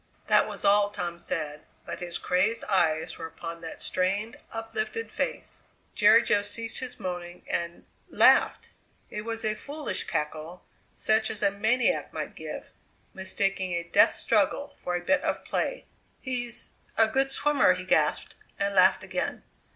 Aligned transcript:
That 0.25 0.47
was 0.47 0.65
all 0.65 0.89
Tom 0.89 1.19
said, 1.19 1.61
but 1.85 1.99
his 1.99 2.17
crazed 2.17 2.63
eyes 2.63 3.19
were 3.19 3.27
upon 3.27 3.61
that 3.61 3.83
strained, 3.83 4.35
uplifted 4.51 5.11
face. 5.11 5.67
Jerry 5.93 6.23
Jo 6.23 6.41
ceased 6.41 6.79
his 6.79 6.99
moaning 6.99 7.43
and 7.47 7.85
laughed! 8.09 8.71
It 9.11 9.21
was 9.25 9.45
a 9.45 9.53
foolish 9.53 10.05
cackle, 10.05 10.63
such 10.95 11.29
as 11.29 11.43
a 11.43 11.51
maniac 11.51 12.13
might 12.13 12.33
give, 12.33 12.71
mistaking 13.13 13.73
a 13.73 13.83
death 13.83 14.15
struggle 14.15 14.73
for 14.75 14.95
a 14.95 15.05
bit 15.05 15.21
of 15.21 15.45
play. 15.45 15.85
"He's 16.19 16.71
a 16.97 17.07
good 17.07 17.29
swimmer!" 17.29 17.73
he 17.75 17.85
gasped, 17.85 18.33
and 18.57 18.73
laughed 18.73 19.03
again. 19.03 19.43